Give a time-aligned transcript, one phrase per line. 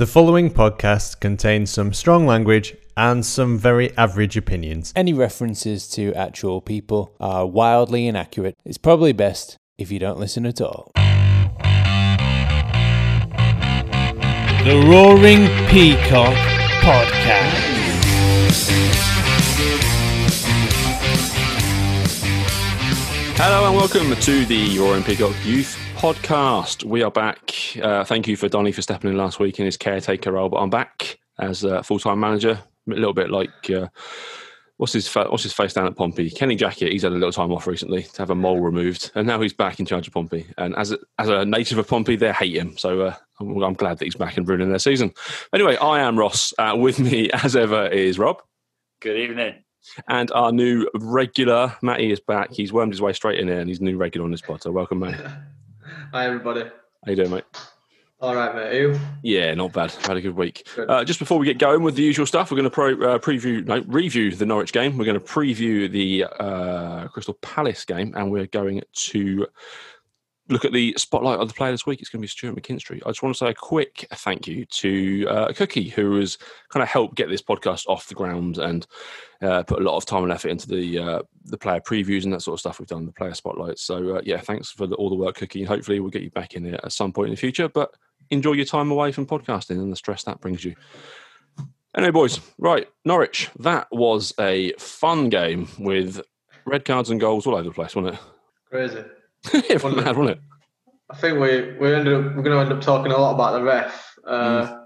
[0.00, 4.94] The following podcast contains some strong language and some very average opinions.
[4.96, 8.56] Any references to actual people are wildly inaccurate.
[8.64, 10.90] It's probably best if you don't listen at all.
[14.64, 16.34] The Roaring Peacock
[16.80, 17.60] Podcast.
[23.36, 26.82] Hello and welcome to the Roaring Peacock Youth Podcast.
[26.82, 27.54] We are back.
[27.76, 30.56] Uh, thank you for Donny for stepping in last week in his caretaker role, but
[30.56, 32.58] I'm back as a full-time manager.
[32.88, 33.88] A little bit like uh,
[34.78, 36.30] what's his fa- what's his face down at Pompey?
[36.30, 36.90] Kenny Jackett.
[36.90, 39.52] He's had a little time off recently to have a mole removed, and now he's
[39.52, 40.46] back in charge of Pompey.
[40.56, 42.78] And as a, as a native of Pompey, they hate him.
[42.78, 45.12] So uh, I'm, I'm glad that he's back and ruining their season.
[45.52, 46.54] Anyway, I am Ross.
[46.58, 48.40] Uh, with me, as ever, is Rob.
[49.02, 49.56] Good evening.
[50.08, 52.52] And our new regular, Matty, is back.
[52.52, 54.62] He's wormed his way straight in here and he's a new regular on this pod.
[54.62, 55.22] So welcome, Matty.
[56.12, 56.62] Hi, everybody.
[56.62, 57.44] How you doing, mate?
[58.20, 58.78] All right, mate.
[58.78, 59.00] You?
[59.22, 59.92] Yeah, not bad.
[59.92, 60.66] Had a good week.
[60.76, 60.90] Good.
[60.90, 63.18] Uh, just before we get going with the usual stuff, we're going to pro, uh,
[63.18, 64.98] preview, no, review the Norwich game.
[64.98, 69.46] We're going to preview the uh, Crystal Palace game, and we're going to
[70.50, 72.00] look at the spotlight of the player this week.
[72.00, 73.00] It's going to be Stuart McKinstry.
[73.06, 76.36] I just want to say a quick thank you to uh, Cookie, who has
[76.68, 78.86] kind of helped get this podcast off the ground and
[79.40, 82.32] uh, put a lot of time and effort into the uh, the player previews and
[82.32, 83.82] that sort of stuff we've done, the player spotlights.
[83.82, 85.64] So uh, yeah, thanks for the, all the work, Cookie.
[85.64, 87.68] Hopefully, we'll get you back in here at some point in the future.
[87.68, 87.94] But
[88.30, 90.74] enjoy your time away from podcasting and the stress that brings you.
[91.96, 93.50] Anyway, boys, right, Norwich.
[93.58, 96.20] That was a fun game with
[96.64, 98.20] red cards and goals all over the place, wasn't it?
[98.68, 99.04] Crazy.
[99.54, 99.70] it?
[99.70, 100.40] it was mad, wasn't it?
[101.10, 103.52] I think we we ended up we're going to end up talking a lot about
[103.52, 104.84] the ref, uh,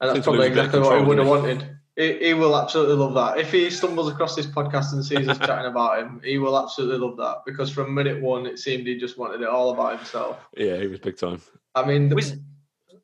[0.00, 1.76] and that's probably lose a bit of exactly what he would have wanted.
[1.96, 3.38] He, he will absolutely love that.
[3.38, 6.98] If he stumbles across this podcast and sees us chatting about him, he will absolutely
[6.98, 10.38] love that because from minute one it seemed he just wanted it all about himself.
[10.56, 11.40] Yeah, he was big time.
[11.74, 12.40] I mean, the-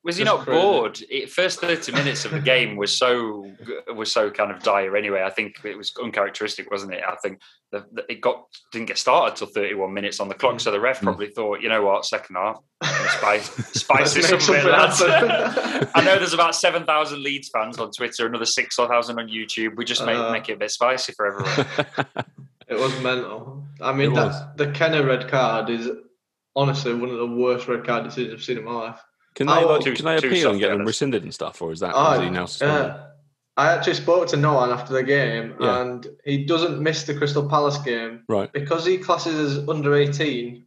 [0.06, 0.60] Was was he not crazy.
[0.60, 1.00] bored?
[1.10, 3.50] It, first thirty minutes of the game was so
[3.94, 4.96] was so kind of dire.
[4.96, 7.02] Anyway, I think it was uncharacteristic, wasn't it?
[7.06, 7.40] I think
[7.72, 10.60] the, the, it got didn't get started till thirty one minutes on the clock.
[10.60, 12.62] So the ref probably thought, you know what, second half,
[13.18, 13.50] spice
[13.80, 15.02] spice this up a bit, lads.
[15.94, 19.76] I know there's about seven thousand Leeds fans on Twitter, another six thousand on YouTube.
[19.76, 20.30] We just make Uh.
[20.30, 21.66] make it a bit spicy for everyone.
[22.68, 23.64] It was mental.
[23.80, 25.88] I mean, that, the Kenneh red card is
[26.56, 29.00] honestly one of the worst red card decisions I've seen in my life.
[29.36, 31.80] Can they, Oh, like, can they appeal and get them rescinded and stuff, or is
[31.80, 32.86] that Oh, is he now suspended?
[32.96, 33.02] yeah.
[33.58, 35.80] I actually spoke to Nohan after the game, Yeah.
[35.82, 38.52] and he doesn't miss the Crystal Palace game Right.
[38.52, 40.64] because he classes as under 18.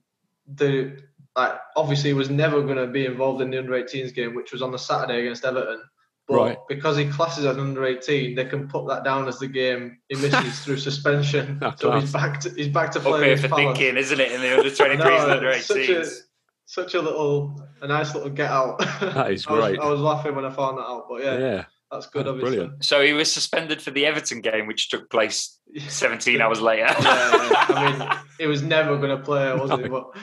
[0.55, 0.97] The
[1.35, 4.51] like obviously he was never going to be involved in the under 18s game, which
[4.51, 5.81] was on the Saturday against Everton.
[6.27, 6.57] But Right.
[6.67, 10.15] because he classes as under 18, they can put that down as the game he
[10.15, 11.59] misses through suspension.
[11.61, 13.77] Oh, so he's back to he's back to playing here against for Palace.
[13.77, 14.31] thinking, isn't it?
[14.31, 15.67] In the under twenty I and under it's
[16.69, 17.01] such a- eighteens.
[17.01, 18.79] Such a little, a nice little get out.
[19.01, 19.79] That is I was- great.
[19.79, 21.37] I was, laughing when I found that out, but Yeah.
[21.37, 22.25] yeah, that's good.
[22.25, 22.57] That's obviously.
[22.57, 22.85] brilliant.
[22.85, 26.85] So he was suspended for the Everton game, which took place 17 hours later.
[27.01, 27.65] yeah, yeah.
[27.69, 29.87] I mean, he was never going to play, was he?
[29.87, 30.15] But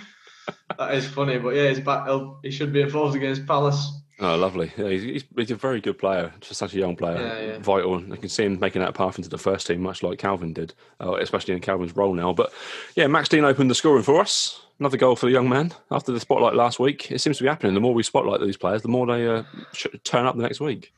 [0.78, 1.38] that is funny.
[1.38, 2.06] But yeah, he's back.
[2.06, 3.92] He'll, he should be involved against Palace.
[4.18, 4.72] Oh, lovely.
[4.78, 7.20] Yeah, he's, he's, he's a very good player for such a young player.
[7.20, 7.58] Yeah, yeah.
[7.58, 8.12] Vital.
[8.12, 10.72] I can see him making that path into the first team, much like Calvin did,
[11.00, 12.32] uh, especially in Calvin's role now.
[12.32, 12.50] But
[12.94, 14.62] yeah, Max Dean opened the scoring for us.
[14.78, 17.10] Another goal for the young man after the spotlight last week.
[17.10, 17.72] It seems to be happening.
[17.72, 19.42] The more we spotlight these players, the more they uh,
[19.72, 20.92] sh- turn up the next week.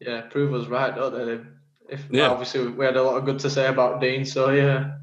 [0.00, 1.40] Yeah, prove us right, don't they?
[1.94, 2.28] If Yeah.
[2.28, 4.96] obviously we had a lot of good to say about Dean, so yeah,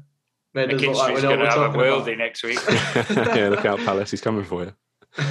[0.52, 2.18] made us look like we McKinstry's know what we're have a talking worldie about.
[2.18, 2.58] next week.
[3.36, 4.10] yeah, look out, Palace.
[4.10, 4.72] He's coming for you.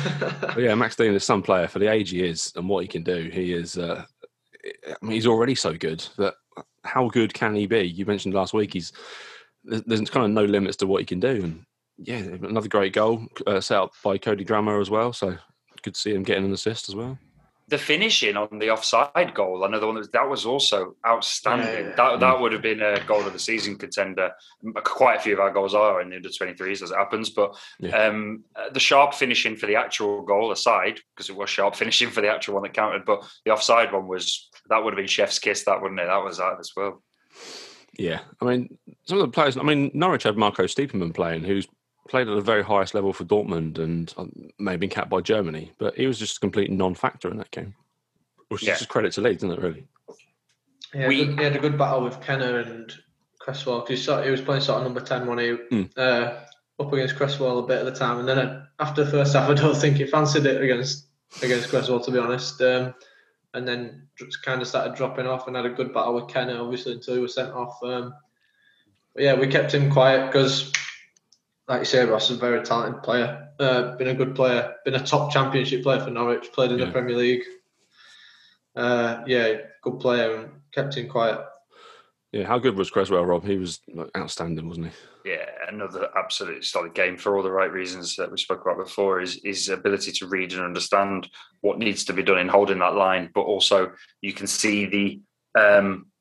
[0.42, 2.88] But yeah, Max Dean is some player for the age he is and what he
[2.88, 3.30] can do.
[3.32, 3.78] He is.
[3.78, 4.04] Uh,
[4.88, 6.04] I mean, he's already so good.
[6.18, 6.34] That
[6.84, 7.82] how good can he be?
[7.82, 8.92] You mentioned last week he's
[9.64, 11.44] there's, there's kind of no limits to what he can do.
[11.44, 11.66] And
[11.98, 15.14] yeah, another great goal uh, set up by Cody Drameh as well.
[15.14, 15.38] So
[15.82, 17.18] good to see him getting an assist as well.
[17.70, 21.68] the finishing on the offside goal, another one that was, that was also outstanding.
[21.68, 21.96] Yeah, yeah.
[21.96, 24.32] That that would have been a goal of the season contender.
[24.86, 27.58] Quite a few of our goals are in the under 23s as it happens, but
[27.80, 27.96] Yeah.
[28.08, 32.10] um, uh, the sharp finishing for the actual goal aside, because it was sharp finishing
[32.10, 35.08] for the actual one that counted, but the offside one was that would have been
[35.08, 35.64] chef's kiss.
[35.66, 36.06] That wouldn't it?
[36.08, 37.02] That was out of this world.
[37.98, 38.78] Yeah, I mean,
[39.08, 39.58] some of the players.
[39.58, 41.68] I mean, Norwich had Marco Stiepermann playing, who's
[42.08, 44.26] played at the very highest level for Dortmund and uh,
[44.60, 47.52] may have been capped by Germany, but he was just a complete non-factor in that
[47.52, 47.76] game.
[48.50, 49.62] Which is just credit to Leeds, isn't it?
[49.62, 49.88] Really?
[50.94, 52.94] Yeah, We- he had a good battle with Kenneh and
[53.40, 55.90] Cresswell because he, he was playing sort of number 10 when he Mm.
[55.98, 56.36] uh,
[56.80, 58.20] up against Cresswell a bit at the time.
[58.20, 61.08] And then uh, after the first half, I don't think he fancied it against
[61.44, 62.62] against Cresswell, to be honest.
[62.62, 62.94] Um,
[63.54, 66.58] and then just kind of started dropping off and had a good battle with Kenneh,
[66.60, 67.82] obviously, until he was sent off.
[67.84, 68.14] Um,
[69.14, 70.72] but yeah, we kept him quiet because,
[71.68, 73.50] like you say, Ross is a very talented player.
[73.60, 76.86] Uh, been a good player, been a top championship player for Norwich, played in Yeah.
[76.86, 77.44] the Premier League.
[78.76, 81.40] uh, yeah, good player and kept him quiet.
[82.32, 83.44] Yeah, how good was Cresswell, Rob?
[83.44, 85.32] He was like, outstanding, wasn't he?
[85.32, 89.20] Yeah, another absolutely solid game for all the right reasons that we spoke about before.
[89.20, 91.28] Is his ability to read and understand
[91.62, 95.22] what needs to be done in holding that line, but also you can see the
[95.60, 96.12] um,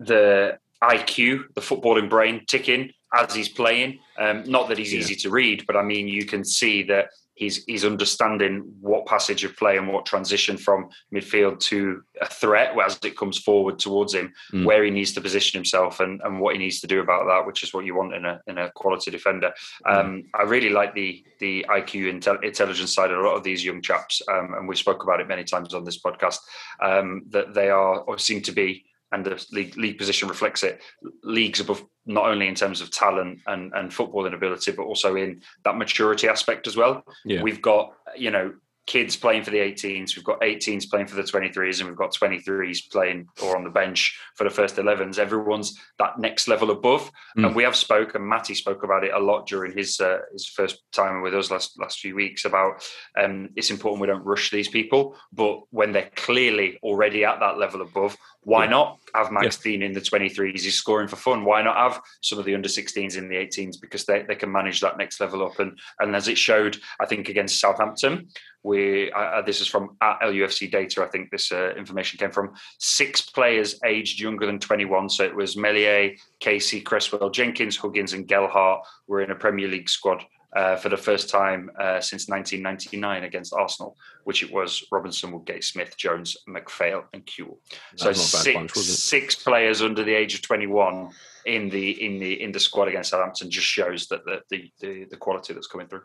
[0.00, 3.98] the IQ, the footballing brain ticking as he's playing.
[4.18, 5.00] Um, not that he's Yeah.
[5.00, 9.42] easy to read, but I mean you can see that he's he's understanding what passage
[9.42, 14.14] of play and what transition from midfield to a threat as it comes forward towards
[14.14, 14.64] him, Mm.
[14.66, 17.46] where he needs to position himself and, and what he needs to do about that,
[17.46, 19.52] which is what you want in a in a quality defender.
[19.86, 23.64] Um, I really like the the IQ intel, intelligence side of a lot of these
[23.64, 26.38] young chaps, um, and we spoke about it many times on this podcast.
[26.80, 28.84] Um, that they are or seem to be.
[29.12, 30.80] And the league, league position reflects it.
[31.22, 35.42] Leagues above, not only in terms of talent and, and footballing ability, but also in
[35.64, 37.04] that maturity aspect as well.
[37.24, 37.42] Yeah.
[37.42, 38.54] We've got, you know,
[38.86, 42.12] kids playing for the 18s, we've got 18s playing for the 23s, and we've got
[42.14, 45.18] 23s playing or on the bench for the first 11s.
[45.18, 47.46] Everyone's that next level above, Mm.
[47.46, 48.28] and we have spoken.
[48.28, 51.78] Matty spoke about it a lot during his uh, his first time with us last
[51.78, 52.82] last few weeks about
[53.16, 57.58] um, it's important we don't rush these people, but when they're clearly already at that
[57.58, 58.70] level above, why Yeah.
[58.70, 60.64] not have Max Dean in the 23s?
[60.64, 61.44] He's scoring for fun.
[61.44, 64.50] Why not have some of the under 16s in the 18s because they, they can
[64.50, 65.58] manage that next level up?
[65.60, 68.28] And and as it showed, I think against Southampton,
[68.62, 71.02] we uh, this is from at LUFC data.
[71.02, 75.08] I think this uh, information came from six players aged younger than 21.
[75.10, 79.88] So it was Meslier, Casey, Cresswell, Jenkins, Huggins, and Gelhardt were in a Premier League
[79.88, 80.24] squad.
[80.54, 85.64] Uh, for the first time uh, since 1999 against Arsenal, which it was Robinson, Woodgate,
[85.64, 87.56] Smith, Jones, McPhail, and Kewell.
[87.96, 91.08] So That's not a bad six, bunch, six players under the age of 21
[91.46, 95.04] in the in the in the squad against Southampton just shows that the the, the,
[95.04, 96.02] the quality that's coming through.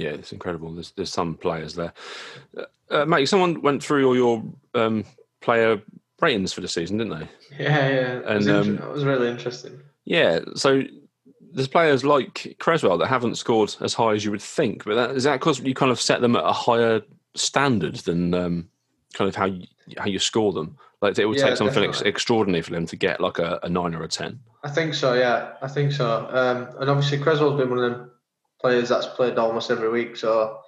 [0.00, 0.72] Yeah, it's incredible.
[0.72, 1.92] There's there's some players there.
[2.56, 4.42] Uh, uh, mate, someone went through all your
[4.74, 5.04] um,
[5.42, 5.80] player
[6.20, 7.28] ratings for the season, didn't they?
[7.64, 8.18] Yeah, yeah.
[8.18, 9.80] It was And, inter- um, that was really interesting.
[10.04, 10.40] Yeah.
[10.54, 10.82] So
[11.52, 15.10] there's players like Cresswell that haven't scored as high as you would think, but that,
[15.16, 17.02] is that because you kind of set them at a higher
[17.34, 18.68] standard than um,
[19.14, 19.66] kind of how you,
[19.98, 20.76] how you score them?
[21.02, 23.68] Like it would Yeah, take something ex- extraordinary for them to get like a, a
[23.68, 24.38] nine or a ten.
[24.62, 25.14] I think so.
[25.14, 26.28] Yeah, I think so.
[26.30, 28.10] Um, and obviously, Cresswell's been one of them
[28.60, 30.60] players that's played almost every week, so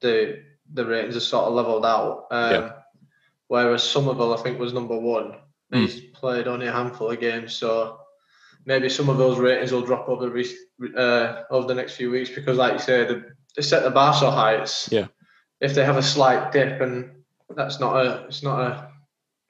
[0.00, 0.42] the
[0.72, 2.26] the ratings are sort of leveled out.
[2.30, 2.72] Um, Yeah.
[3.48, 5.36] Whereas Summerville, I think, was number one.
[5.72, 5.82] Hmm.
[5.86, 8.00] He's played only a handful of games, so
[8.64, 10.26] maybe some of those ratings will drop over
[10.96, 13.20] uh, over the next few weeks because, like you say, they,
[13.54, 14.56] they set the bar so high.
[14.56, 15.06] It's, Yeah.
[15.60, 17.22] If they have a slight dip, and
[17.54, 18.90] that's not a it's not a,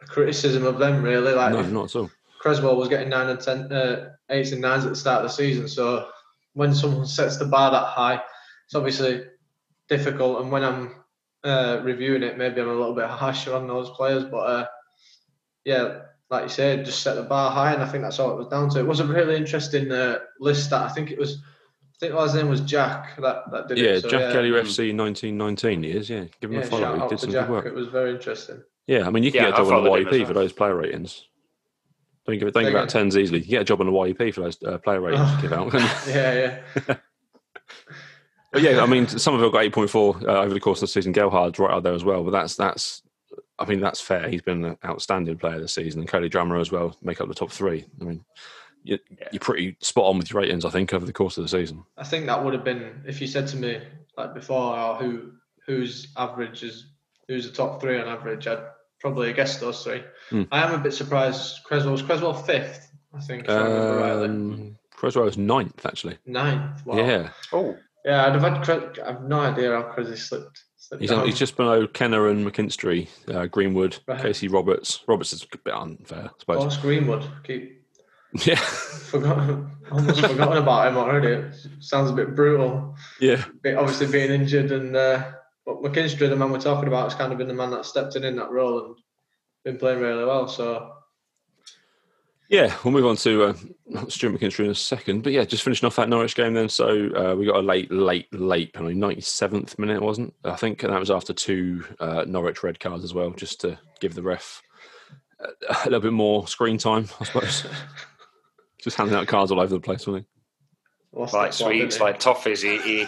[0.03, 1.33] a criticism of them really.
[1.33, 2.11] Like no, not at all.
[2.39, 5.35] Cresswell was getting nine and ten, uh, eights and nines at the start of the
[5.35, 5.67] season.
[5.67, 6.09] So
[6.57, 8.21] when someone sets the bar that high,
[8.65, 9.25] it's obviously
[9.89, 10.41] difficult.
[10.43, 10.95] And when I'm
[11.45, 14.25] uh, reviewing it, maybe I'm a little bit harsher on those players.
[14.25, 14.67] But uh,
[15.67, 16.01] yeah,
[16.31, 18.49] like you said, just set the bar high, and I think that's all it was
[18.49, 18.81] down to.
[18.81, 21.39] It was a really interesting uh, list that I think it was.
[22.03, 24.03] I think his name was Jack that, that did Yeah, it.
[24.03, 26.11] So, Jack yeah, Kelly FC 1919 he is.
[26.11, 26.83] Yeah, give him yeah, a follow.
[26.83, 27.47] shout He out did to some Jack.
[27.47, 27.67] good work.
[27.67, 28.63] It was very interesting.
[28.87, 30.27] Yeah, I mean, you can Yeah, get a I job on the followed YEP well.
[30.27, 31.25] for those player ratings.
[32.27, 32.55] Don't give it.
[32.55, 33.41] Don't give out tens easily.
[33.41, 35.73] You get a job on the YEP for those uh, player ratings you give out.
[36.09, 36.97] yeah, yeah.
[38.53, 40.79] But yeah, I mean, some of Summerville got eight point four uh, over the course
[40.79, 41.13] of the season.
[41.13, 43.03] Gelhardt's right out there as well, but that's that's.
[43.59, 44.29] I mean, that's fair.
[44.29, 47.35] He's been an outstanding player this season, and Cody Drameh as well make up the
[47.35, 47.85] top three.
[48.01, 48.25] I mean,
[48.83, 49.29] you, Yeah.
[49.33, 51.85] you're pretty spot on with your ratings, I think, over the course of the season.
[51.99, 53.81] I think that would have been if you said to me
[54.17, 55.33] like before, oh, who
[55.67, 56.87] whose average is
[57.29, 58.65] who's the top three on average, I'd
[59.01, 60.03] probably have guessed those three.
[60.31, 60.43] Hmm.
[60.53, 61.63] I am a bit surprised.
[61.65, 63.45] Cresswell was Cresswell fifth, I think.
[63.45, 64.25] If I remember.
[64.25, 66.19] Um, Cresswell was ninth, actually.
[66.27, 66.85] Ninth.
[66.87, 66.97] Wow.
[66.97, 68.63] Yeah, Oh, Yeah, I'd have had.
[68.65, 70.65] Cres- I have no idea how Cresswell slipped.
[70.77, 74.21] slipped he's, on, he's just below Kenneh and McKinstry, uh, Greenwood, Right.
[74.23, 75.01] Casey Roberts.
[75.07, 76.57] Roberts is a bit unfair, I suppose.
[76.59, 77.25] Forrest Greenwood.
[77.45, 77.83] Keep
[78.45, 79.71] Yeah, forgotten.
[79.91, 81.29] Almost forgotten about him already.
[81.29, 82.97] It sounds a bit brutal.
[83.21, 83.45] yeah.
[83.65, 84.97] Obviously being injured and.
[84.97, 85.31] Uh,
[85.67, 88.15] but McKinstry, the man we're talking about, has kind of been the man that stepped
[88.15, 88.97] in in that role and
[89.65, 90.47] been playing really well.
[90.47, 90.93] So
[92.49, 93.55] Yeah, we'll move on to uh,
[94.09, 95.25] Stuart McKinstry in a second.
[95.25, 96.69] But yeah, just finishing off that Norwich game then.
[96.69, 100.85] So uh, we got a late, late, late penalty, 97th minute, wasn't I think.
[100.85, 104.23] And that was after two uh, Norwich red cards as well, just to give the
[104.23, 104.63] ref
[105.41, 107.67] a, a little bit more screen time, I suppose.
[108.81, 110.27] just handing out cards all over the place, wasn't
[111.17, 112.63] lost like the plot, didn't sweets, like toffees.
[112.63, 113.07] He, he,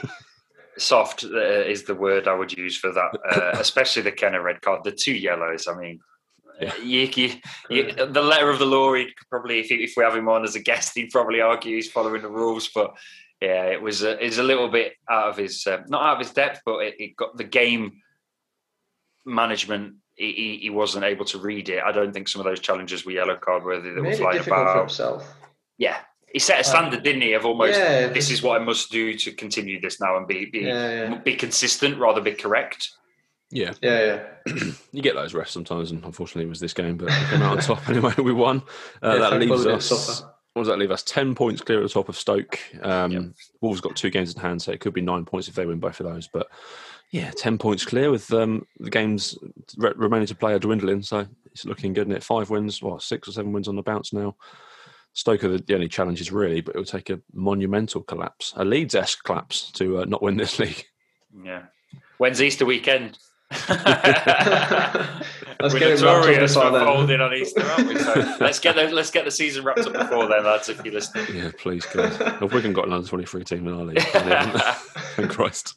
[0.78, 4.61] soft uh, is the word I would use for that, uh, especially the Kenneh red
[4.62, 4.85] card.
[4.85, 5.66] The two yellows.
[5.68, 6.00] I mean,
[6.61, 6.75] Yeah.
[6.76, 7.30] you, you,
[7.70, 8.94] you, the letter of the law.
[8.94, 11.90] He'd probably, if, if we have him on as a guest, he'd probably argue he's
[11.90, 12.68] following the rules.
[12.75, 12.97] But
[13.40, 16.26] yeah, it was a, it's a little bit out of his, uh, not out of
[16.26, 18.00] his depth, but it, it got the game
[19.25, 21.82] management he, he, he wasn't able to read it.
[21.82, 24.50] I don't think some of those challenges were yellow card worthy that were flying for
[24.54, 24.78] about.
[24.80, 25.32] himself.
[25.76, 25.99] Yeah,
[26.32, 27.32] he set a standard, didn't he?
[27.32, 30.47] Of almost yeah, this is what I must do to continue this now and be
[30.47, 31.18] be Yeah, yeah.
[31.18, 32.90] be consistent rather be correct.
[33.50, 34.54] Yeah, Yeah, yeah.
[34.92, 37.56] you get those refs sometimes, and unfortunately, it was this game, but we came out
[37.56, 38.12] on top anyway.
[38.18, 38.62] We won.
[39.02, 40.23] Uh, Yeah, that leaves us.
[40.52, 41.02] What does that leave us?
[41.02, 42.58] Ten points clear at the top of Stoke.
[42.82, 43.23] Um, Yep.
[43.61, 45.78] Wolves got two games in hand, so it could be nine points if they win
[45.78, 46.28] both of those.
[46.28, 46.49] But
[47.11, 49.38] yeah, ten points clear with um, the games
[49.78, 52.06] re- remaining to play are dwindling, so it's looking good.
[52.06, 54.37] And it five wins, what six or seven wins on the bounce now.
[55.18, 58.64] Stoke are the, the only challenges really, but it will take a monumental collapse, a
[58.64, 60.84] Leeds-esque collapse, to uh, not win this league.
[61.44, 61.64] Yeah.
[62.18, 63.18] When's Easter weekend?
[63.50, 63.68] Let's
[65.75, 66.87] We're get it wrapped notorious for before then.
[66.87, 67.98] folding on Easter, aren't we?
[67.98, 70.68] So let's get the let's get the season wrapped up before then, lads.
[70.68, 71.26] If you listen.
[71.34, 72.40] Yeah, please, God.
[72.40, 74.00] If Wigan got another 23 team in our league.
[74.00, 75.75] Thank Christ.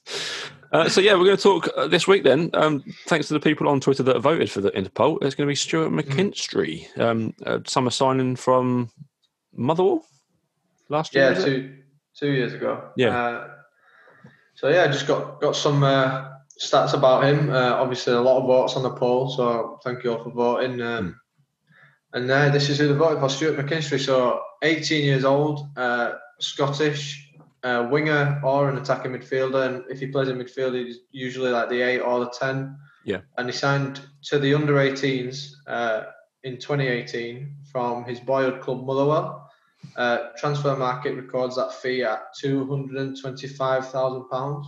[0.72, 2.52] Uh, so, yeah, we're going to talk uh, this week then.
[2.54, 5.18] Um, thanks to the people on Twitter that voted for the Interpol.
[5.24, 8.92] It's going to be Stuart McKinstry, um, uh, summer signing from
[9.54, 10.06] Motherwell
[10.90, 11.32] last year.
[11.32, 11.78] Yeah, two
[12.16, 12.92] two years ago.
[12.96, 13.18] Yeah.
[13.18, 13.48] Uh,
[14.56, 16.30] so yeah, I just got got some uh,
[16.60, 17.50] stats about him.
[17.50, 20.82] Uh, obviously, a lot of votes on the poll, so thank you all for voting.
[20.82, 21.20] Um,
[22.14, 24.00] And uh, this is who they voted for: Stuart McKinstry.
[24.00, 27.32] So 18 years old, uh, Scottish,
[27.64, 29.66] uh, winger or an attacking midfielder.
[29.68, 32.78] And if he plays in midfield, he's usually like the eight or the ten.
[33.06, 33.22] Yeah.
[33.38, 36.04] And he signed to the under 18s uh,
[36.44, 39.50] in 2018 from his boyhood club Motherwell.
[39.96, 44.68] Uh, Transfermarkt records that fee at two hundred and twenty-five thousand pounds.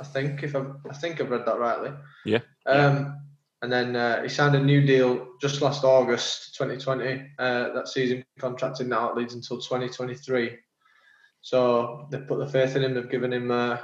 [0.00, 1.92] I think if I've, I think I've read that rightly.
[2.24, 2.40] Yeah.
[2.64, 3.20] Um,
[3.62, 7.30] and then uh, he signed a new deal just last August 2020.
[7.38, 10.56] Uh, that season contracted now it Leeds until 2023.
[11.40, 12.94] So they put the faith in him.
[12.94, 13.78] They've given him uh,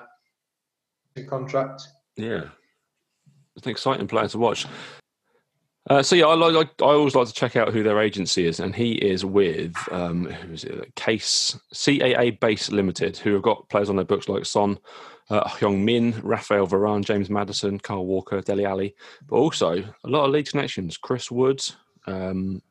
[1.16, 1.82] a contract.
[2.16, 2.44] Yeah.
[3.56, 4.66] It's an exciting player to watch.
[5.90, 6.70] Uh, so yeah, I like.
[6.80, 10.26] I always like to check out who their agency is, and he is with um,
[10.26, 10.94] who is it?
[10.94, 14.78] Case CAA Base Limited, who have got players on their books like Son,
[15.30, 18.94] uh, Hyung Min, Raphael Varane, James Maddison, Kyle Walker, Dele Alli,
[19.26, 20.96] but also a lot of league connections.
[20.96, 22.62] Chris Woods, um,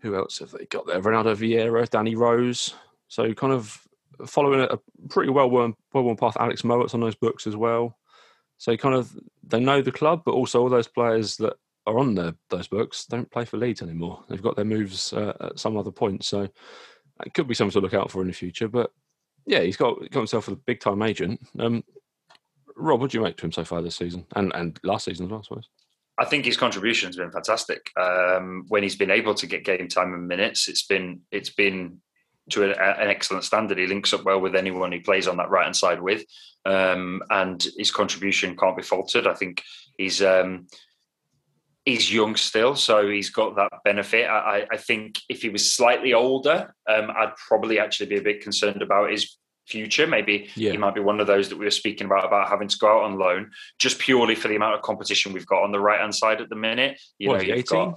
[0.00, 1.02] who else have they got there?
[1.02, 2.74] Ronaldo Vieira, Danny Rose.
[3.08, 3.86] So kind of
[4.26, 4.78] following a
[5.10, 6.38] pretty well worn well worn path.
[6.40, 7.98] Alex Mowatt's on those books as well.
[8.56, 9.14] So kind of
[9.46, 11.54] they know the club, but also all those players that
[11.88, 14.22] are on their, those books don't play for Leeds anymore.
[14.28, 16.42] They've got their moves uh, at some other point, so
[17.24, 18.68] it could be something to look out for in the future.
[18.68, 18.90] But
[19.46, 21.40] yeah, he's got got himself a big time agent.
[21.58, 21.82] Um,
[22.76, 25.26] Rob, what do you make to him so far this season and and last season
[25.26, 25.40] as well?
[25.40, 25.68] I suppose.
[26.20, 27.90] I think his contribution has been fantastic.
[27.96, 32.00] Um, when he's been able to get game time and minutes, it's been it's been
[32.50, 33.78] to a, an excellent standard.
[33.78, 36.24] He links up well with anyone he plays on that right hand side with,
[36.64, 39.26] um, and his contribution can't be faulted.
[39.26, 39.62] I think
[39.96, 40.66] he's um,
[41.88, 44.26] he's young still, so he's got that benefit.
[44.28, 48.42] I, I think if he was slightly older, um, I'd probably actually be a bit
[48.42, 50.06] concerned about his future.
[50.06, 50.72] Maybe Yeah.
[50.72, 52.88] he might be one of those that we were speaking about about having to go
[52.98, 56.00] out on loan just purely for the amount of competition we've got on the right
[56.00, 56.98] hand side at the minute.
[57.18, 57.94] You What, know, is you've got- 18?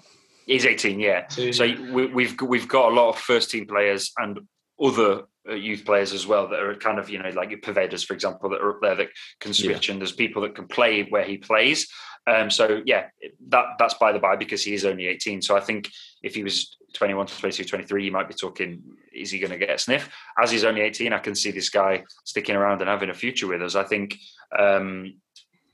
[0.48, 1.27] He's 18, yeah.
[1.27, 4.39] So, So we, we've we've got a lot of first team players and
[4.81, 8.05] other uh, youth players as well that are kind of you know like your Povedas,
[8.05, 11.03] for example, that are up there that can switch, and there's people that can play
[11.03, 11.88] where he plays.
[12.27, 13.07] Um, so yeah,
[13.49, 15.41] that that's by the by because he is only 18.
[15.41, 15.89] So I think
[16.21, 18.81] if he was 21 to 22, 23, you might be talking,
[19.13, 20.13] is he going to get a sniff?
[20.41, 23.47] As he's only 18, I can see this guy sticking around and having a future
[23.47, 23.75] with us.
[23.75, 24.17] I think
[24.57, 25.15] um,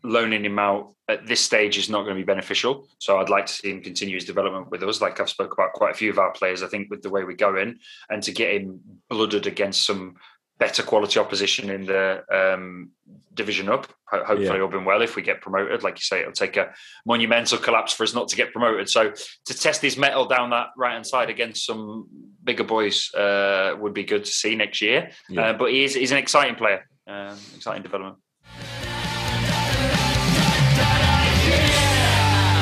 [0.04, 2.88] loaning him out at this stage is not going to be beneficial.
[3.00, 5.74] So I'd like to see him continue his development with us, like I've spoke about
[5.74, 6.63] quite a few of our players.
[6.63, 10.16] I think with the way we go in and to get him blooded against some
[10.58, 12.90] better quality opposition in the um,
[13.34, 13.88] division up.
[14.10, 14.60] Hopefully, Yeah.
[14.62, 15.02] all been well.
[15.02, 16.74] If we get promoted, like you say, it'll take a
[17.06, 18.90] monumental collapse for us not to get promoted.
[18.90, 19.12] So
[19.46, 22.08] to test his metal down that right hand side against some
[22.44, 25.12] bigger boys uh, would be good to see next year.
[25.30, 25.50] Yeah.
[25.50, 28.18] Uh, but he is, he's an exciting player, um, exciting development.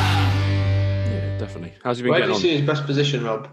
[0.05, 1.73] Yeah, definitely.
[1.83, 2.41] How's he been where do getting you on?
[2.41, 3.49] see his best position, Rob?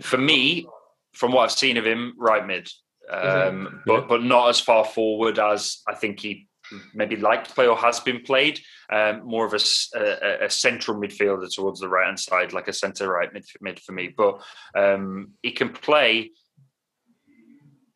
[0.00, 0.66] For me,
[1.12, 2.68] from what I've seen of him, right mid,
[3.10, 3.78] um, Yeah.
[3.86, 6.46] but but not as far forward as I think he
[6.94, 8.60] maybe liked to play or has been played.
[8.92, 13.32] Um, more of a central midfielder towards the right hand side, like a centre right
[13.32, 14.12] mid, mid for me.
[14.16, 14.40] But
[14.76, 16.30] um, he can play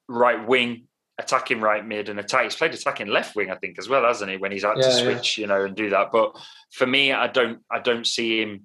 [0.08, 0.86] right wing,
[1.18, 2.44] attacking right mid, and attack.
[2.44, 4.36] He's played attacking left wing, I think, as well, hasn't he?
[4.36, 5.02] When he's had to Yeah, yeah.
[5.02, 6.10] switch, you know, and do that.
[6.12, 6.36] But
[6.72, 8.64] for me, I don't, I don't see him.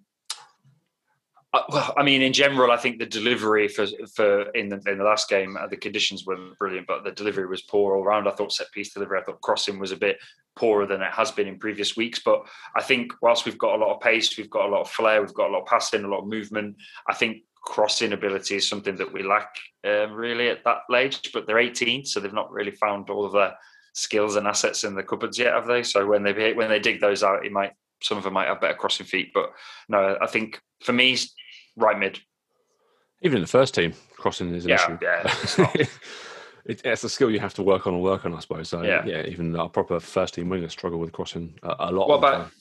[1.51, 4.99] Uh, well, I mean, in general, I think the delivery for for in the, in
[4.99, 8.27] the last game, uh, the conditions were brilliant, but the delivery was poor all round.
[8.27, 10.19] I thought set piece delivery, I thought crossing was a bit
[10.55, 12.19] poorer than it has been in previous weeks.
[12.19, 14.91] But I think whilst we've got a lot of pace, we've got a lot of
[14.91, 16.75] flair, we've got a lot of passing, a lot of movement.
[17.07, 21.31] I think crossing ability is something that we lack um, really at that age.
[21.33, 23.55] But they're 18, so they've not really found all of their
[23.93, 25.81] skills and assets in the cupboards yet, have they?
[25.81, 28.61] So when they when they dig those out, it might some of them might have
[28.61, 29.51] better crossing feet, but
[29.87, 31.17] no, I think for me,
[31.75, 32.19] right mid.
[33.21, 34.97] Even in the first team, crossing is an Yeah, issue.
[35.01, 35.75] yeah, it's not.
[35.75, 38.69] it, it's a skill you have to work on and work on, I suppose.
[38.69, 39.03] So Yeah.
[39.05, 42.07] yeah, even our proper first team wingers struggle with crossing a, a lot.
[42.07, 42.51] What about time.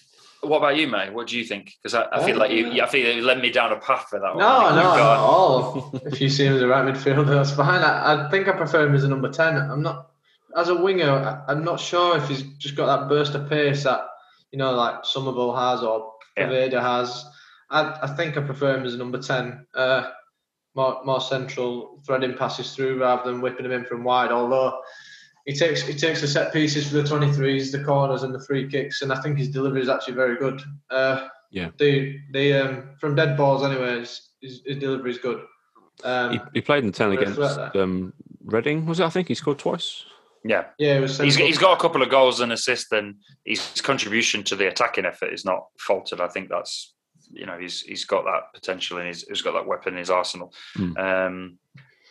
[0.43, 1.13] what about you, mate?
[1.13, 1.75] What do you think?
[1.83, 4.07] Because I, I feel uh, like you, I feel you led me down a path
[4.11, 4.39] for that one.
[4.39, 6.01] No, I no, not at all.
[6.07, 7.83] if you see him as a right midfielder, that's fine.
[7.83, 9.57] I, I think I prefer him as a number 10.
[9.57, 10.11] I'm not,
[10.57, 14.01] as a winger, I'm not sure if he's just got that burst of pace that,
[14.53, 16.81] you know, like Summerville has or Yeah.
[16.81, 17.25] Has.
[17.71, 19.67] I, I think I prefer him as a number 10.
[19.75, 20.11] Uh,
[20.75, 24.31] more, more central, threading passes through rather than whipping him in from wide.
[24.31, 24.81] Although
[25.45, 28.69] he takes he takes the set pieces for the 23s, the corners, and the free
[28.69, 30.63] kicks, and I think his delivery is actually very good.
[30.91, 31.71] Uh, Yeah.
[31.79, 35.43] the the um, from dead balls, anyways, his, his delivery is good.
[36.05, 38.13] Um, He, he played in the ten against threat um,
[38.45, 39.05] Reading, was it?
[39.05, 40.05] I think he scored twice.
[40.49, 44.57] Yeah, yeah, he's, he's got a couple of goals and assists, and his contribution to
[44.57, 46.23] the attacking effort is not faltered.
[46.23, 46.95] I think that's
[47.31, 50.11] you know he's he's got that potential and he's, he's got that weapon in his
[50.11, 50.55] arsenal.
[50.75, 50.97] Hmm.
[50.97, 51.59] Um,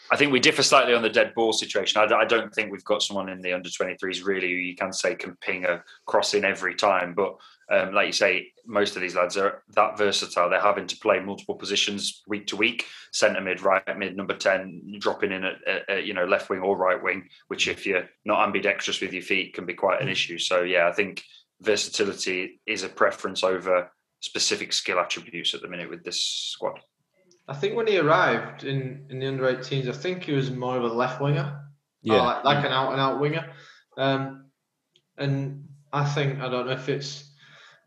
[0.09, 2.01] I think we differ slightly on the dead ball situation.
[2.01, 5.15] I don't think we've got someone in the under 23s really who you can say
[5.15, 7.13] can ping a cross in every time.
[7.13, 7.37] But
[7.69, 10.49] um, like you say, most of these lads are that versatile.
[10.49, 14.97] They're having to play multiple positions week to week centre mid, right mid, number 10,
[14.99, 18.07] dropping in at, at, at, you know left wing or right wing, which if you're
[18.23, 20.37] not ambidextrous with your feet can be quite an issue.
[20.37, 21.23] So yeah, I think
[21.61, 26.79] versatility is a preference over specific skill attributes at the minute with this squad.
[27.47, 30.77] I think when he arrived in, in the under 18s, I think he was more
[30.77, 31.61] of a left winger,
[32.01, 33.49] Yeah, like, like an out and out winger.
[33.97, 34.45] Um,
[35.17, 37.27] and I think I don't know if it's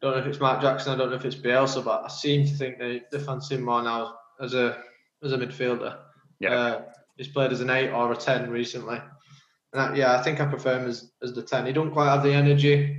[0.01, 2.47] don't know if it's Mark Jackson, I don't know if it's Bielsa, but I seem
[2.47, 4.83] to think they, they fancy him more now as a
[5.23, 5.99] as a midfielder.
[6.39, 6.55] Yeah.
[6.55, 6.83] Uh,
[7.17, 8.99] he's played as an eight or a ten recently.
[9.73, 11.67] And I, yeah, I think I prefer him as, as the ten.
[11.67, 12.97] He don't quite have the energy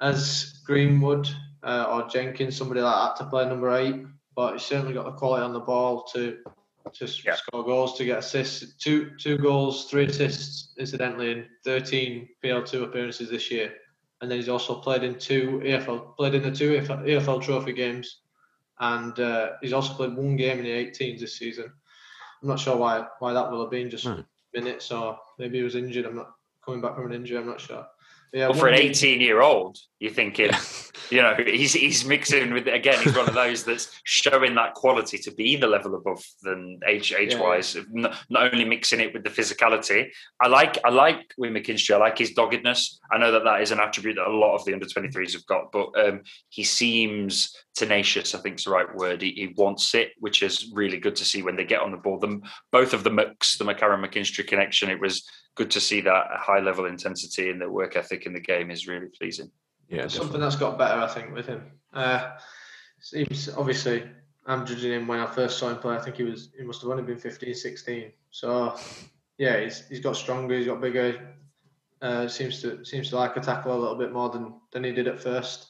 [0.00, 1.28] as Greenwood
[1.62, 4.04] uh, or Jenkins, somebody like that, to play number eight.
[4.36, 6.38] But he's certainly got the quality on the ball to
[6.92, 7.34] to Yeah.
[7.36, 8.76] score goals, to get assists.
[8.76, 13.74] Two two goals, three assists, incidentally, in 13 PL2 appearances this year.
[14.20, 17.72] And then he's also played in two EFL, played in the two EFL, EFL Trophy
[17.72, 18.20] games,
[18.80, 21.72] and uh, he's also played one game in the 18s this season.
[22.42, 24.22] I'm not sure why why that will have been just No.
[24.52, 26.04] minutes or maybe he was injured.
[26.04, 26.32] I'm not
[26.64, 27.38] coming back from an injury.
[27.38, 27.86] I'm not sure.
[28.34, 30.50] Yeah, But for an 18 year old, you're thinking,
[31.10, 33.00] you know, he's he's mixing with again.
[33.00, 37.12] He's one of those that's showing that quality to be the level above than age
[37.16, 37.40] age Yeah.
[37.40, 37.76] wise.
[37.92, 40.08] Not, not only mixing it with the physicality.
[40.42, 41.94] I like I like with McKinstry.
[41.94, 42.98] I like his doggedness.
[43.12, 45.46] I know that that is an attribute that a lot of the under 23s have
[45.46, 48.34] got, but um, he seems tenacious.
[48.34, 49.22] I think is the right word.
[49.22, 51.98] He, he wants it, which is really good to see when they get on the
[51.98, 52.18] ball.
[52.18, 54.90] Them both of the Mcs, the McCarron McKinstry connection.
[54.90, 55.24] It was
[55.56, 58.86] good to see that high level intensity and the work ethic in the game is
[58.86, 59.50] really pleasing.
[59.88, 60.40] yeah, something definitely.
[60.40, 61.62] that's got better, I think, with him.
[61.92, 62.32] Uh,
[63.00, 64.04] seems obviously
[64.46, 65.96] I'm judging him when I first saw him play.
[65.96, 68.12] I think he was he must have only been 15, 16.
[68.30, 68.76] So
[69.38, 71.34] yeah, he's he's got stronger, he's got bigger.
[72.02, 74.92] Uh, seems to seems to like a tackle a little bit more than than he
[74.92, 75.68] did at first.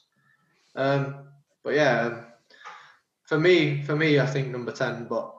[0.75, 1.27] Um,
[1.63, 2.25] but yeah, um,
[3.23, 5.07] for me, for me, I think number ten.
[5.07, 5.33] But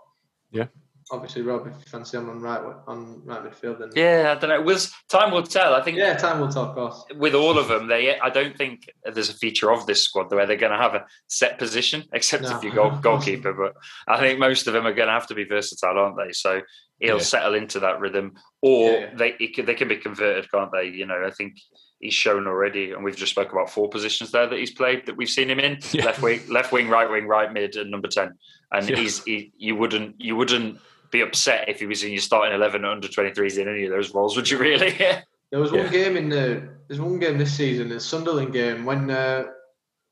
[0.50, 0.66] Yeah.
[1.10, 4.50] Obviously, Rob, if you fancy him on right on right midfield, then Yeah, I don't
[4.50, 4.60] know.
[4.62, 5.74] Will time will tell.
[5.74, 6.64] I think yeah, time will tell.
[6.64, 7.04] Of course.
[7.16, 10.46] with all of them, they I don't think there's a feature of this squad where
[10.46, 12.56] they're going to have a set position, except No.
[12.56, 13.52] if you goal, goalkeeper.
[13.52, 13.74] But
[14.08, 16.32] I think most of them are going to have to be versatile, aren't they?
[16.32, 16.60] So
[16.98, 17.22] he'll Yeah.
[17.22, 19.10] settle into that rhythm, or Yeah, yeah.
[19.16, 20.84] they he can, they can be converted, can't they?
[20.88, 21.54] You know, I think
[22.00, 25.16] he's shown already, and we've just spoke about four positions there that he's played that
[25.16, 26.06] we've seen him in: Yeah.
[26.06, 28.32] left wing, left wing, right wing, right mid, and number ten.
[28.72, 28.96] And Yeah.
[28.96, 30.78] he's he, you wouldn't you wouldn't
[31.16, 33.84] be upset if he was in your starting eleven at under twenty threes in any
[33.84, 34.94] of those roles, would you really?
[35.52, 35.90] There was one Yeah.
[35.90, 39.44] game in the there's one game this season, the Sunderland game when uh,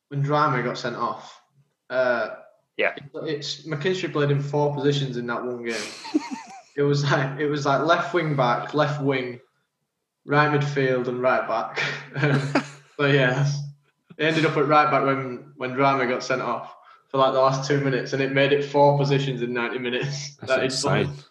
[0.09, 1.41] when Drameh got sent off.
[1.91, 2.37] Uh,
[2.77, 2.95] Yeah.
[3.27, 5.89] it's McKinstry played in four positions in that one game.
[6.77, 9.41] it was like it was like left wing back, left wing,
[10.25, 11.83] right midfield, and right back.
[12.17, 12.41] Um,
[12.97, 13.45] so yeah,
[14.19, 16.77] it ended up at right back when when Drameh got sent off
[17.15, 20.35] for like the last two minutes, and it made it four positions in ninety minutes.
[20.41, 21.03] That's That is funny.
[21.03, 21.25] insane.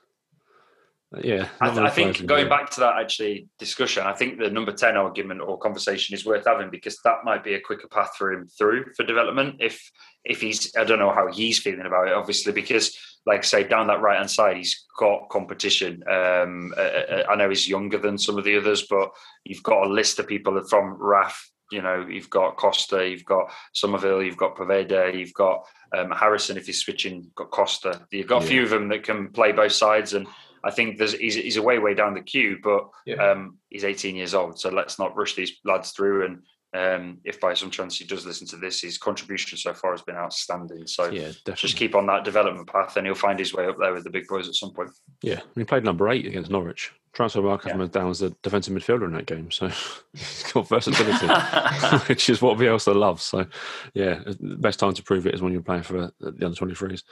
[1.21, 1.49] yeah.
[1.59, 4.95] I, th- I think going back to that actually discussion, I think the number ten
[4.95, 8.47] argument or conversation is worth having because that might be a quicker path for him
[8.47, 9.57] through for development.
[9.59, 9.91] If
[10.23, 13.63] if he's, I don't know how he's feeling about it, obviously, because like I say,
[13.65, 16.01] down that right hand side, he's got competition.
[16.09, 19.11] Um, uh, uh, I know he's younger than some of the others, but
[19.43, 21.49] you've got a list of people from RAF.
[21.73, 25.65] You know, you've got Costa, you've got Summerville, you've got Poveda, you've got
[25.97, 26.55] um, Harrison.
[26.57, 28.01] If he's switching, got Costa.
[28.11, 30.27] You've got a few of them that can play both sides, and
[30.63, 33.15] I think there's he's, he's a way way down the queue, but Yeah.
[33.31, 36.25] um, he's 18 years old, so let's not rush these lads through.
[36.25, 39.91] And um, if by some chance he does listen to this, his contribution so far
[39.91, 40.87] has been outstanding.
[40.87, 41.53] So yeah, definitely.
[41.55, 44.09] just keep on that development path, and he'll find his way up there with the
[44.09, 44.89] big boys at some point.
[45.21, 46.91] Yeah, he played number eight against Norwich.
[47.13, 47.85] Transfermarkt Yeah.
[47.85, 49.67] down as a defensive midfielder in that game, so
[50.13, 51.27] he's got versatility,
[52.07, 53.21] which is what Bielsa loves.
[53.23, 53.45] So,
[53.93, 57.03] yeah, the best time to prove it is when you're playing for the under 23s.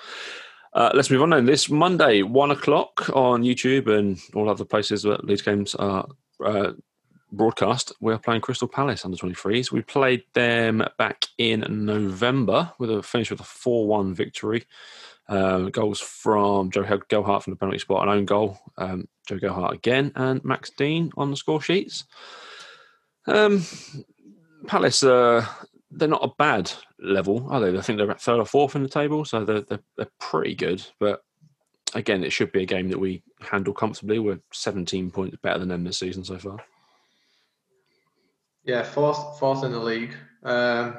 [0.74, 1.46] Uh, let's move on then.
[1.46, 6.08] This Monday, one o'clock on YouTube and all other places where Leeds games are
[6.44, 6.72] uh,
[7.32, 7.94] broadcast.
[8.00, 9.72] We're playing Crystal Palace under 23s.
[9.72, 14.66] We played them back in November with a finish with a 4 1 victory.
[15.28, 18.60] Um, goals from Joe Gelhardt from the penalty spot, an own goal.
[18.78, 22.04] Um, Joe Gelhardt again, and Max Dean on the score sheets.
[23.28, 23.64] Um,
[24.68, 25.46] Palace, uh,
[25.90, 27.78] they're not a bad level, are they?
[27.78, 30.56] I think they're at third or fourth in the table, so they're, they're, they're pretty
[30.56, 30.86] good.
[31.00, 31.22] But
[31.94, 34.20] again, it should be a game that we handle comfortably.
[34.20, 36.60] We're 17 points better than them this season so far.
[38.64, 40.14] Yeah, fourth fourth in the league.
[40.44, 40.98] Um,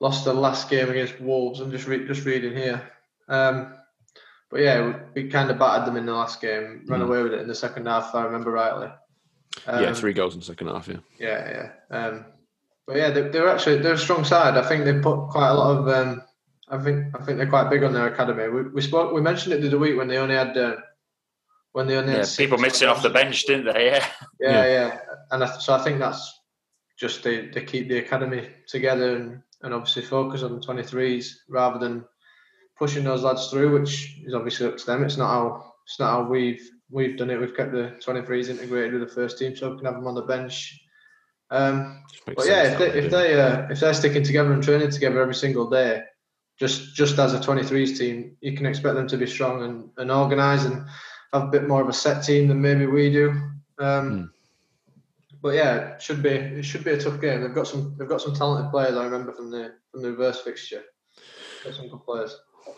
[0.00, 1.60] lost the last game against Wolves.
[1.60, 2.82] I'm just re- just reading here.
[3.28, 3.74] Um,
[4.50, 6.84] but yeah, we, we kind of battered them in the last game.
[6.86, 7.04] Ran Mm.
[7.08, 8.88] away with it in the second half, if I remember rightly.
[9.66, 10.96] Um, yeah, three goals in the second half, yeah.
[11.18, 11.96] Yeah, yeah.
[11.96, 12.26] Um,
[12.86, 14.56] but yeah, they, they're actually they're a strong side.
[14.56, 15.88] I think they put quite a lot of.
[15.88, 16.22] Um,
[16.68, 18.48] I think I think they're quite big on their academy.
[18.48, 20.76] We, we spoke we mentioned it the other week when they only had uh,
[21.74, 23.86] when they only Yeah, had six people missing off the bench, didn't they?
[23.90, 24.06] Yeah.
[24.40, 24.98] Yeah, yeah,
[25.30, 26.40] and I, so I think that's
[26.98, 31.44] just to, they keep the academy together and, and obviously focus on the twenty threes
[31.48, 32.04] rather than
[32.78, 35.02] pushing those lads through, which is obviously up to them.
[35.02, 37.40] It's not how it's not how we've we've done it.
[37.40, 40.06] We've kept the twenty threes integrated with the first team, so we can have them
[40.06, 40.78] on the bench.
[41.50, 45.22] Um, but yeah, if they, if they uh, if they're sticking together and training together
[45.22, 46.02] every single day,
[46.58, 50.10] just just as a 23s team, you can expect them to be strong and, and
[50.10, 50.86] organised and
[51.34, 53.30] have a bit more of a set team than maybe we do.
[53.78, 54.24] Um, Hmm.
[55.42, 57.42] But yeah, it should be it should be a tough game.
[57.42, 58.96] They've got some they've got some talented players.
[58.96, 60.82] I remember from the from the reverse fixture.
[61.64, 62.34] Got some good players.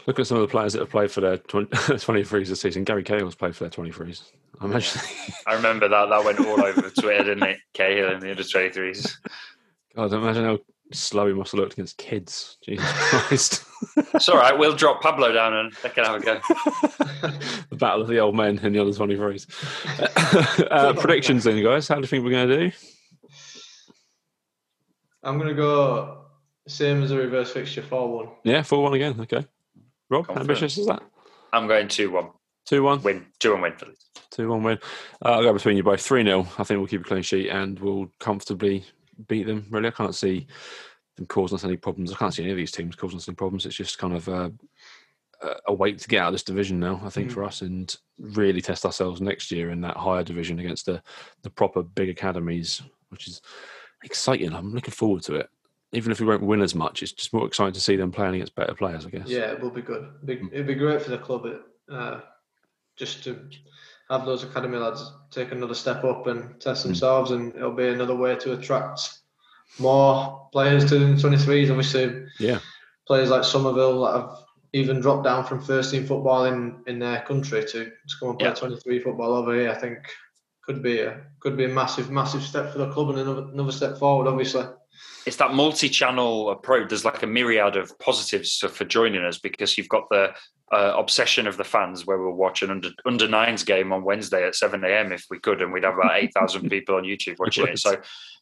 [0.06, 2.82] Look at some of the players that have played for their 20, 23s this season.
[2.82, 4.22] Gary Cahill's played for their 23s.
[4.60, 5.00] I imagine.
[5.46, 6.08] I remember that.
[6.08, 7.58] That went all over Twitter, didn't it?
[7.72, 9.14] Cahill and the under 23s.
[9.94, 10.58] God, imagine how
[10.92, 12.56] slow he must have looked against kids.
[12.64, 13.64] Jesus Christ.
[14.14, 14.56] It's all right.
[14.56, 16.40] We'll drop Pablo down and they can have a go.
[17.70, 19.46] the battle of the old men and the other 23s.
[20.70, 21.88] uh, predictions then, guys.
[21.88, 22.76] How do you think we're going to do?
[25.26, 26.26] I'm gonna go
[26.68, 28.28] same as a reverse fixture four one.
[28.44, 29.20] Yeah, 4 1 again.
[29.20, 29.44] Okay.
[30.08, 31.02] Rob, how ambitious is that?
[31.52, 32.28] I'm going 2 1.
[32.66, 33.02] 2 1.
[33.02, 33.26] Win.
[33.40, 34.06] 2 and win for Leeds.
[34.30, 34.78] 2 1 win.
[35.24, 36.00] Uh, I'll go between you both.
[36.00, 36.46] 3 0.
[36.58, 38.84] I think we'll keep a clean sheet and we'll comfortably
[39.26, 39.66] beat them.
[39.68, 40.46] Really, I can't see
[41.16, 42.12] them causing us any problems.
[42.12, 43.66] I can't see any of these teams causing us any problems.
[43.66, 44.50] It's just kind of uh,
[45.42, 47.34] a- a wait to get out of this division now, I think, Mm.
[47.34, 51.02] for us and really test ourselves next year in that higher division against the,
[51.42, 53.40] the proper big academies, which is
[54.04, 54.52] exciting.
[54.52, 55.50] I'm looking forward to it.
[55.92, 58.34] Even if we won't win as much, it's just more exciting to see them playing
[58.34, 59.28] against better players, I guess.
[59.28, 60.08] Yeah, it will be good.
[60.24, 60.52] Big, Mm.
[60.52, 61.46] it'd be great for the club.
[61.90, 62.20] Uh,
[62.96, 63.38] just to
[64.10, 66.60] have those academy lads take another step up and Mm.
[66.60, 69.18] test themselves, and it'll be another way to attract
[69.78, 71.70] more players to the 23s.
[71.70, 72.60] Obviously, Yeah.
[73.06, 74.38] players like Summerville that have
[74.72, 78.38] even dropped down from first team football in, in their country to, to come and
[78.38, 78.54] play Yeah.
[78.54, 79.70] 23 football over here.
[79.70, 79.98] I think
[80.62, 83.70] could be a could be a massive massive step for the club and another another
[83.72, 84.28] step forward.
[84.28, 84.64] Obviously,
[85.26, 86.88] it's that multi-channel approach.
[86.88, 90.34] There's like a myriad of positives for joining us because you've got the
[90.72, 94.46] uh, obsession of the fans, where we'll watch an under under nines game on Wednesday
[94.46, 95.12] at seven a.m.
[95.12, 97.78] if we could, and we'd have about eight thousand people on YouTube watching it.
[97.78, 97.92] So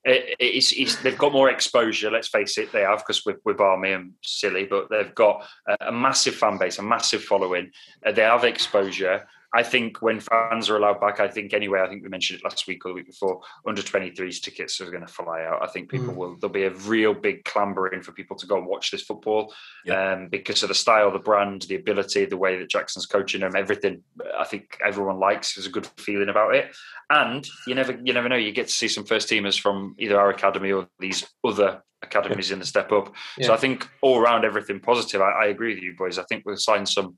[0.04, 2.10] it, it's, it's they've got more exposure.
[2.10, 5.92] Let's face it, they have because we're, we're and silly, but they've got a, a
[5.92, 7.70] massive fan base, a massive following.
[8.04, 9.26] Uh, they have exposure.
[9.54, 12.44] I think when fans are allowed back, I think anyway, I think we mentioned it
[12.44, 15.62] last week or the week before, under 23s tickets are going to fly out.
[15.62, 16.16] I think people Mm.
[16.16, 19.54] will, there'll be a real big clambering for people to go and watch this football
[19.90, 23.54] um, because of the style, the brand, the ability, the way that Jackson's coaching them,
[23.56, 24.02] everything
[24.36, 25.54] I think everyone likes.
[25.54, 26.74] There's a good feeling about it.
[27.10, 30.18] And you never, you never know, you get to see some first teamers from either
[30.18, 33.14] our academy or these other academies in the step up.
[33.40, 35.22] So I think all around everything positive.
[35.22, 36.18] I, I agree with you boys.
[36.18, 37.16] I think we'll sign some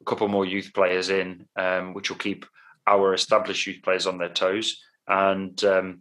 [0.00, 2.46] a couple more youth players in, um, which will keep
[2.86, 4.82] our established youth players on their toes.
[5.06, 6.00] And um,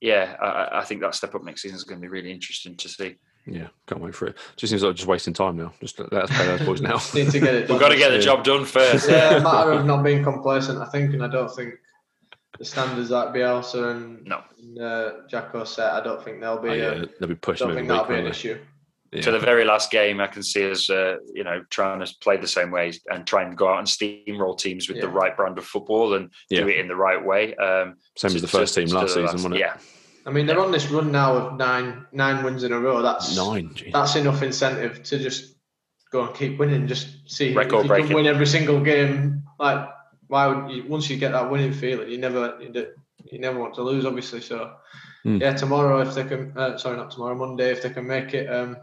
[0.00, 2.76] yeah, I, I think that step up next season is going to be really interesting
[2.76, 3.16] to see.
[3.46, 4.38] Yeah, can't wait for it.
[4.56, 5.72] Just seems like just wasting time now.
[5.80, 6.98] Just let us play those boys now.
[7.14, 7.68] Need to get it.
[7.68, 9.08] We've got to get the job done first.
[9.08, 11.74] yeah, a matter of not being complacent, I think, and I don't think
[12.58, 14.40] the standards that Bielsa and, No.
[14.58, 16.68] and uh, Jacko set, I don't think they'll be.
[16.68, 18.08] Oh, uh, yeah, they'll be I don't think that'll week.
[18.08, 18.30] be an they?
[18.30, 18.58] issue.
[19.14, 19.22] Yeah.
[19.22, 22.36] To the very last game, I can see us, uh, you know, trying to play
[22.36, 25.56] the same way and try and go out and steamroll teams with the right brand
[25.56, 26.60] of football and Yeah.
[26.62, 27.54] do it in the right way.
[27.54, 29.60] Um, Same to- as the first to- team to last the season, wasn't it?
[29.60, 29.76] Yeah,
[30.26, 33.02] I mean, they're on this run now of nine nine wins in a row.
[33.02, 33.70] That's Nine.
[33.74, 33.90] Gee.
[33.92, 35.54] that's enough incentive to just
[36.10, 36.88] go and keep winning.
[36.88, 38.06] Just see if you breaking.
[38.08, 39.42] can win every single game.
[39.60, 39.88] Like,
[40.26, 40.84] why would you?
[40.88, 44.04] Once you get that winning feeling, you never you, never want to lose.
[44.06, 44.72] Obviously, so
[45.22, 45.36] Hmm.
[45.40, 45.54] yeah.
[45.54, 48.76] Tomorrow, if they can, uh, sorry, not tomorrow, Monday, if they can make it um,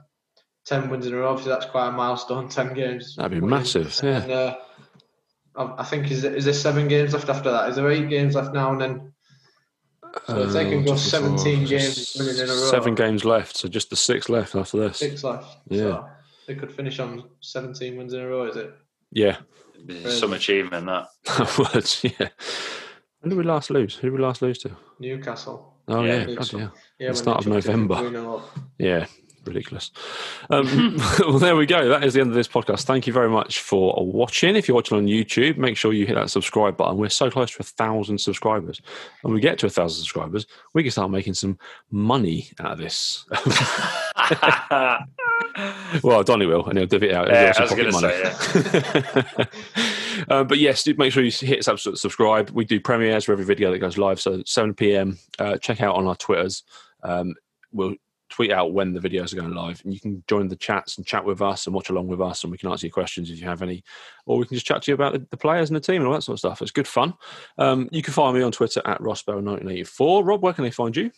[0.65, 2.50] ten wins in a row, obviously that's quite a milestone.
[2.50, 3.15] Ten games.
[3.15, 3.50] That'd be winning.
[3.50, 4.21] massive, yeah.
[4.24, 4.56] And, uh,
[5.56, 7.69] I I think is there, is there seven games left after that?
[7.69, 9.13] Is there eight games left now and then?
[10.28, 12.69] So if they can go Uh, just before- 17 games winning in a row.
[12.69, 14.97] Seven games left, so just the six left after this.
[14.97, 15.58] Six left.
[15.69, 15.80] Yeah.
[15.80, 16.06] So
[16.47, 18.74] they could finish on 17 wins in a row, is it?
[19.12, 19.38] Yeah,
[20.10, 21.08] some achievement that.
[21.74, 22.02] words.
[22.04, 22.28] Yeah.
[23.21, 23.95] When did we last lose?
[23.95, 24.71] Who did we last lose to?
[25.00, 25.76] Newcastle.
[25.88, 26.67] Oh Yeah, yeah, God, yeah.
[27.00, 28.41] Yeah, The start of November.
[28.78, 29.06] Yeah,
[29.45, 29.91] ridiculous.
[30.49, 31.89] Um, well, there we go.
[31.89, 32.84] That is the end of this podcast.
[32.84, 34.56] Thank you very much for watching.
[34.56, 36.97] If you're watching on YouTube, make sure you hit that subscribe button.
[36.97, 38.82] We're so close to a thousand subscribers.
[39.23, 41.58] And when we get to a thousand subscribers, we can start making some
[41.89, 43.25] money out of this.
[46.04, 47.30] well, Donny will, and he'll div it out.
[47.30, 49.47] Yeah, I was gonna pocket money.
[50.30, 52.49] Uh, but yes, do make sure you hit subscribe.
[52.51, 54.19] We do premieres for every video that goes live.
[54.19, 55.17] So 7 p.m.
[55.39, 56.63] Uh, check out on our Twitters.
[57.04, 57.34] Um,
[57.71, 57.95] we'll
[58.31, 61.05] tweet out when the videos are going live, and you can join the chats and
[61.05, 63.39] chat with us and watch along with us, and we can answer your questions if
[63.39, 63.83] you have any,
[64.25, 66.07] or we can just chat to you about the, the players and the team and
[66.07, 66.61] all that sort of stuff.
[66.61, 67.13] It's good fun.
[67.57, 70.25] Um, you can find me on Twitter at Rossbell1984.
[70.25, 71.11] Rob, where can they find you?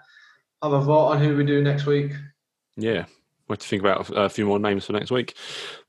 [0.63, 2.11] have a vote on who we do next week.
[2.77, 3.05] Yeah,
[3.47, 5.35] we have to think about a few more names for next week.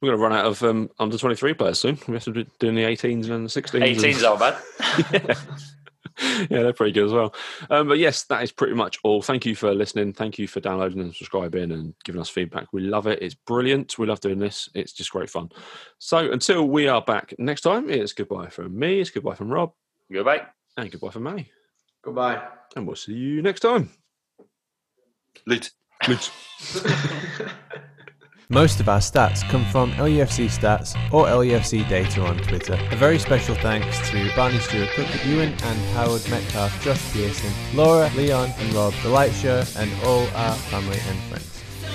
[0.00, 1.98] We're going to run out of um, under 23 players soon.
[2.06, 3.96] We have to be doing the 18s and the 16s.
[3.96, 4.56] 18's all bad.
[5.12, 5.34] yeah.
[6.50, 7.34] yeah, they're pretty good as well.
[7.70, 9.22] Um, but yes, that is pretty much all.
[9.22, 10.12] Thank you for listening.
[10.12, 12.72] Thank you for downloading and subscribing and giving us feedback.
[12.72, 13.22] We love it.
[13.22, 13.98] It's brilliant.
[13.98, 14.68] We love doing this.
[14.74, 15.50] It's just great fun.
[15.98, 19.00] So until we are back next time, it's goodbye from me.
[19.00, 19.72] It's goodbye from Rob.
[20.12, 20.42] Goodbye.
[20.76, 21.50] And goodbye from Manny.
[22.02, 22.42] Goodbye.
[22.74, 23.90] And we'll see you next time.
[25.46, 25.70] Loot.
[28.48, 32.78] Most of our stats come from LUFC stats or LUFC data on Twitter.
[32.92, 38.08] A very special thanks to Barney Stewart Cook, Ewan and Howard Metcalf, Josh Pearson, Laura,
[38.14, 41.64] Leon and Rob, The Light Show, and all our family and friends.
[41.80, 41.88] So